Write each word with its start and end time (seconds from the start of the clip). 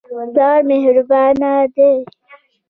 پلار 0.09 0.59
مهربانه 0.69 1.53
دی. 1.75 1.95